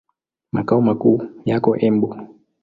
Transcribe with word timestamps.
Makao 0.51 0.81
makuu 0.81 1.21
yako 1.45 1.77
Embu. 1.79 2.15